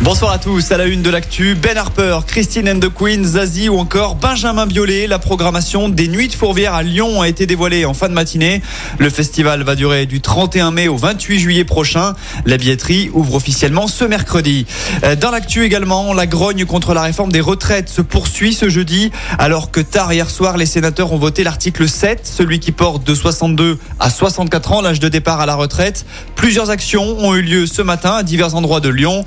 Bonsoir 0.00 0.30
à 0.30 0.38
tous, 0.38 0.70
à 0.70 0.76
la 0.78 0.86
une 0.86 1.02
de 1.02 1.10
l'actu, 1.10 1.56
Ben 1.56 1.76
Harper, 1.76 2.20
Christine 2.24 2.68
and 2.68 2.78
the 2.78 2.88
Queen, 2.88 3.24
Zazie 3.24 3.68
ou 3.68 3.78
encore 3.78 4.14
Benjamin 4.14 4.66
Biolay. 4.66 5.08
La 5.08 5.18
programmation 5.18 5.88
des 5.88 6.06
Nuits 6.06 6.28
de 6.28 6.34
Fourvière 6.34 6.72
à 6.72 6.84
Lyon 6.84 7.20
a 7.20 7.28
été 7.28 7.46
dévoilée 7.46 7.84
en 7.84 7.94
fin 7.94 8.08
de 8.08 8.14
matinée. 8.14 8.62
Le 8.98 9.10
festival 9.10 9.64
va 9.64 9.74
durer 9.74 10.06
du 10.06 10.20
31 10.20 10.70
mai 10.70 10.86
au 10.86 10.96
28 10.96 11.40
juillet 11.40 11.64
prochain. 11.64 12.14
La 12.46 12.56
billetterie 12.56 13.10
ouvre 13.12 13.34
officiellement 13.34 13.88
ce 13.88 14.04
mercredi. 14.04 14.66
Euh, 15.02 15.16
Dans 15.16 15.32
l'actu 15.32 15.64
également, 15.64 16.14
la 16.14 16.26
grogne 16.26 16.64
contre 16.64 16.94
la 16.94 17.02
réforme 17.02 17.32
des 17.32 17.40
retraites 17.40 17.88
se 17.88 18.00
poursuit 18.00 18.54
ce 18.54 18.68
jeudi, 18.68 19.10
alors 19.36 19.72
que 19.72 19.80
tard 19.80 20.12
hier 20.12 20.30
soir, 20.30 20.56
les 20.56 20.66
sénateurs 20.66 21.12
ont 21.12 21.18
voté 21.18 21.42
l'article 21.42 21.88
7, 21.88 22.20
celui 22.24 22.60
qui 22.60 22.70
porte 22.70 23.04
de 23.04 23.14
62 23.16 23.78
à 23.98 24.10
64 24.10 24.72
ans 24.72 24.80
l'âge 24.80 25.00
de 25.00 25.08
départ 25.08 25.40
à 25.40 25.46
la 25.46 25.56
retraite. 25.56 26.06
Plusieurs 26.36 26.70
actions 26.70 27.18
ont 27.18 27.34
eu 27.34 27.42
lieu 27.42 27.66
ce 27.66 27.82
matin 27.82 28.12
à 28.12 28.22
divers 28.22 28.54
endroits 28.54 28.80
de 28.80 28.90
Lyon. 28.90 29.24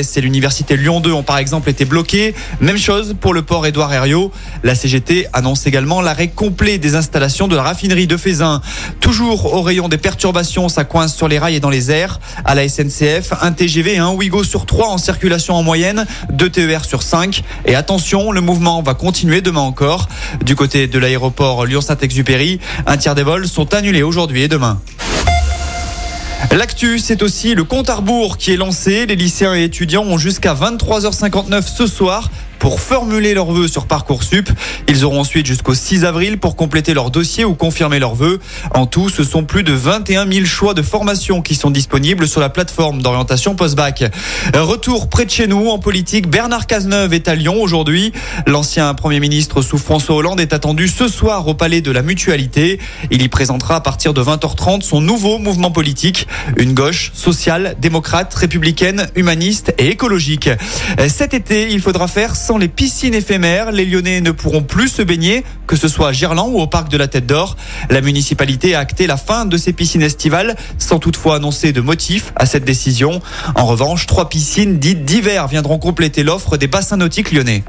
Et 0.00 0.20
l'université 0.20 0.76
Lyon 0.76 1.00
2 1.00 1.12
ont 1.12 1.22
par 1.22 1.36
exemple 1.36 1.68
été 1.68 1.84
bloqués. 1.84 2.34
Même 2.60 2.78
chose 2.78 3.14
pour 3.20 3.34
le 3.34 3.42
port 3.42 3.66
Édouard 3.66 3.92
Herriot. 3.92 4.32
La 4.62 4.74
CGT 4.74 5.26
annonce 5.34 5.66
également 5.66 6.00
l'arrêt 6.00 6.28
complet 6.28 6.78
des 6.78 6.94
installations 6.94 7.46
de 7.46 7.56
la 7.56 7.62
raffinerie 7.62 8.06
de 8.06 8.16
Fézin. 8.16 8.62
Toujours 9.00 9.52
au 9.52 9.60
rayon 9.60 9.88
des 9.88 9.98
perturbations, 9.98 10.70
ça 10.70 10.84
coince 10.84 11.14
sur 11.14 11.28
les 11.28 11.38
rails 11.38 11.56
et 11.56 11.60
dans 11.60 11.68
les 11.68 11.90
airs. 11.90 12.20
À 12.44 12.54
la 12.54 12.66
SNCF, 12.68 13.34
un 13.42 13.52
TGV 13.52 13.94
et 13.94 13.98
un 13.98 14.10
Ouigo 14.10 14.44
sur 14.44 14.64
3 14.64 14.88
en 14.88 14.98
circulation 14.98 15.54
en 15.54 15.62
moyenne, 15.62 16.06
2 16.30 16.48
TER 16.48 16.84
sur 16.84 17.02
5. 17.02 17.42
Et 17.66 17.74
attention, 17.74 18.32
le 18.32 18.40
mouvement 18.40 18.82
va 18.82 18.94
continuer 18.94 19.42
demain 19.42 19.60
encore. 19.60 20.08
Du 20.44 20.56
côté 20.56 20.86
de 20.86 20.98
l'aéroport 20.98 21.66
Lyon-Saint-Exupéry, 21.66 22.60
un 22.86 22.96
tiers 22.96 23.14
des 23.14 23.22
vols 23.22 23.46
sont 23.46 23.74
annulés 23.74 24.02
aujourd'hui 24.02 24.42
et 24.42 24.48
demain. 24.48 24.80
L'actu, 26.50 26.98
c'est 26.98 27.22
aussi 27.22 27.54
le 27.54 27.64
compte 27.64 27.88
à 27.88 27.94
rebours 27.94 28.36
qui 28.36 28.52
est 28.52 28.56
lancé. 28.56 29.06
Les 29.06 29.16
lycéens 29.16 29.54
et 29.54 29.64
étudiants 29.64 30.02
ont 30.02 30.18
jusqu'à 30.18 30.54
23h59 30.54 31.62
ce 31.66 31.86
soir 31.86 32.30
pour 32.62 32.78
formuler 32.78 33.34
leurs 33.34 33.50
vœux 33.50 33.66
sur 33.66 33.86
Parcoursup. 33.86 34.48
Ils 34.86 35.04
auront 35.04 35.18
ensuite 35.18 35.46
jusqu'au 35.46 35.74
6 35.74 36.04
avril 36.04 36.38
pour 36.38 36.54
compléter 36.54 36.94
leur 36.94 37.10
dossier 37.10 37.44
ou 37.44 37.54
confirmer 37.54 37.98
leurs 37.98 38.14
vœux. 38.14 38.38
En 38.72 38.86
tout, 38.86 39.08
ce 39.08 39.24
sont 39.24 39.42
plus 39.42 39.64
de 39.64 39.72
21 39.72 40.30
000 40.32 40.46
choix 40.46 40.72
de 40.72 40.80
formation 40.80 41.42
qui 41.42 41.56
sont 41.56 41.72
disponibles 41.72 42.28
sur 42.28 42.40
la 42.40 42.50
plateforme 42.50 43.02
d'orientation 43.02 43.56
post-bac. 43.56 44.04
Retour 44.54 45.08
près 45.08 45.24
de 45.24 45.30
chez 45.30 45.48
nous 45.48 45.70
en 45.70 45.80
politique, 45.80 46.28
Bernard 46.28 46.68
Cazeneuve 46.68 47.12
est 47.14 47.26
à 47.26 47.34
Lyon 47.34 47.60
aujourd'hui. 47.60 48.12
L'ancien 48.46 48.94
Premier 48.94 49.18
ministre 49.18 49.60
sous 49.60 49.78
François 49.78 50.14
Hollande 50.14 50.38
est 50.38 50.52
attendu 50.52 50.86
ce 50.86 51.08
soir 51.08 51.48
au 51.48 51.54
Palais 51.54 51.80
de 51.80 51.90
la 51.90 52.02
Mutualité. 52.02 52.78
Il 53.10 53.22
y 53.22 53.28
présentera 53.28 53.74
à 53.74 53.80
partir 53.80 54.14
de 54.14 54.22
20h30 54.22 54.82
son 54.82 55.00
nouveau 55.00 55.38
mouvement 55.38 55.72
politique, 55.72 56.28
une 56.56 56.74
gauche 56.74 57.10
sociale, 57.12 57.74
démocrate, 57.80 58.32
républicaine, 58.32 59.08
humaniste 59.16 59.74
et 59.78 59.88
écologique. 59.88 60.48
Cet 61.08 61.34
été, 61.34 61.72
il 61.72 61.80
faudra 61.80 62.06
faire 62.06 62.36
les 62.58 62.68
piscines 62.68 63.14
éphémères. 63.14 63.72
Les 63.72 63.84
Lyonnais 63.84 64.20
ne 64.20 64.30
pourront 64.30 64.62
plus 64.62 64.88
se 64.88 65.02
baigner, 65.02 65.44
que 65.66 65.76
ce 65.76 65.88
soit 65.88 66.08
à 66.08 66.12
Gerland 66.12 66.50
ou 66.52 66.60
au 66.60 66.66
parc 66.66 66.88
de 66.90 66.96
la 66.96 67.08
Tête 67.08 67.26
d'Or. 67.26 67.56
La 67.90 68.00
municipalité 68.00 68.74
a 68.74 68.80
acté 68.80 69.06
la 69.06 69.16
fin 69.16 69.44
de 69.44 69.56
ces 69.56 69.72
piscines 69.72 70.02
estivales, 70.02 70.56
sans 70.78 70.98
toutefois 70.98 71.36
annoncer 71.36 71.72
de 71.72 71.80
motif 71.80 72.32
à 72.36 72.46
cette 72.46 72.64
décision. 72.64 73.20
En 73.54 73.66
revanche, 73.66 74.06
trois 74.06 74.28
piscines 74.28 74.78
dites 74.78 75.04
d'hiver 75.04 75.48
viendront 75.48 75.78
compléter 75.78 76.22
l'offre 76.22 76.56
des 76.56 76.66
bassins 76.66 76.96
nautiques 76.96 77.32
lyonnais. 77.32 77.64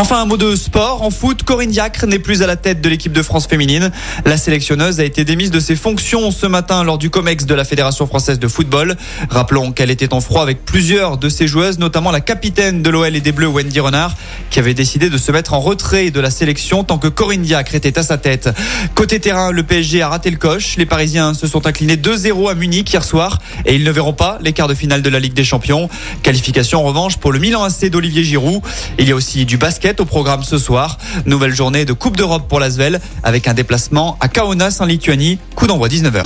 Enfin, 0.00 0.22
un 0.22 0.24
mot 0.24 0.38
de 0.38 0.56
sport. 0.56 1.02
En 1.02 1.10
foot, 1.10 1.42
Corinne 1.42 1.68
Diacre 1.68 2.06
n'est 2.06 2.18
plus 2.18 2.40
à 2.40 2.46
la 2.46 2.56
tête 2.56 2.80
de 2.80 2.88
l'équipe 2.88 3.12
de 3.12 3.20
France 3.20 3.46
féminine. 3.46 3.90
La 4.24 4.38
sélectionneuse 4.38 4.98
a 4.98 5.04
été 5.04 5.26
démise 5.26 5.50
de 5.50 5.60
ses 5.60 5.76
fonctions 5.76 6.30
ce 6.30 6.46
matin 6.46 6.82
lors 6.84 6.96
du 6.96 7.10
COMEX 7.10 7.44
de 7.44 7.52
la 7.52 7.66
Fédération 7.66 8.06
française 8.06 8.38
de 8.38 8.48
football. 8.48 8.96
Rappelons 9.28 9.72
qu'elle 9.72 9.90
était 9.90 10.14
en 10.14 10.22
froid 10.22 10.40
avec 10.40 10.64
plusieurs 10.64 11.18
de 11.18 11.28
ses 11.28 11.46
joueuses, 11.46 11.78
notamment 11.78 12.12
la 12.12 12.22
capitaine 12.22 12.82
de 12.82 12.88
l'OL 12.88 13.14
et 13.14 13.20
des 13.20 13.32
Bleus, 13.32 13.48
Wendy 13.48 13.78
Renard, 13.78 14.14
qui 14.48 14.58
avait 14.58 14.72
décidé 14.72 15.10
de 15.10 15.18
se 15.18 15.32
mettre 15.32 15.52
en 15.52 15.60
retrait 15.60 16.10
de 16.10 16.20
la 16.20 16.30
sélection 16.30 16.82
tant 16.82 16.96
que 16.96 17.08
Corinne 17.08 17.42
Diacre 17.42 17.74
était 17.74 17.98
à 17.98 18.02
sa 18.02 18.16
tête. 18.16 18.48
Côté 18.94 19.20
terrain, 19.20 19.50
le 19.52 19.64
PSG 19.64 20.00
a 20.00 20.08
raté 20.08 20.30
le 20.30 20.38
coche. 20.38 20.78
Les 20.78 20.86
Parisiens 20.86 21.34
se 21.34 21.46
sont 21.46 21.66
inclinés 21.66 21.96
2-0 21.96 22.50
à 22.50 22.54
Munich 22.54 22.90
hier 22.90 23.04
soir 23.04 23.38
et 23.66 23.74
ils 23.74 23.84
ne 23.84 23.90
verront 23.90 24.14
pas 24.14 24.38
les 24.40 24.54
quarts 24.54 24.68
de 24.68 24.74
finale 24.74 25.02
de 25.02 25.10
la 25.10 25.20
Ligue 25.20 25.34
des 25.34 25.44
Champions. 25.44 25.90
Qualification 26.22 26.80
en 26.80 26.84
revanche 26.84 27.18
pour 27.18 27.32
le 27.32 27.38
Milan 27.38 27.64
AC 27.64 27.90
d'Olivier 27.90 28.24
Giroud. 28.24 28.62
Il 28.98 29.06
y 29.06 29.12
a 29.12 29.14
aussi 29.14 29.44
du 29.44 29.58
basket 29.90 30.00
au 30.00 30.04
programme 30.04 30.42
ce 30.44 30.58
soir. 30.58 30.98
Nouvelle 31.26 31.54
journée 31.54 31.84
de 31.84 31.92
Coupe 31.92 32.16
d'Europe 32.16 32.48
pour 32.48 32.60
l'Asvel 32.60 33.00
avec 33.22 33.48
un 33.48 33.54
déplacement 33.54 34.16
à 34.20 34.28
Kaunas 34.28 34.78
en 34.80 34.84
Lituanie. 34.84 35.38
Coup 35.56 35.66
d'envoi 35.66 35.88
19h. 35.88 36.22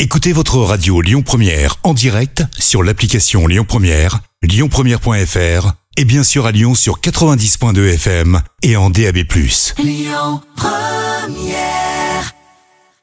Écoutez 0.00 0.32
votre 0.32 0.58
radio 0.58 1.00
Lyon 1.00 1.22
Première 1.22 1.76
en 1.82 1.94
direct 1.94 2.42
sur 2.58 2.82
l'application 2.82 3.46
Lyon 3.46 3.64
Première, 3.66 4.20
lyonpremière.fr 4.42 5.72
et 5.96 6.04
bien 6.04 6.22
sûr 6.22 6.46
à 6.46 6.52
Lyon 6.52 6.74
sur 6.74 7.00
90.2 7.00 7.94
FM 7.94 8.40
et 8.62 8.76
en 8.76 8.90
DAB+. 8.90 9.18
Lyon 9.78 10.40
Première 10.56 11.97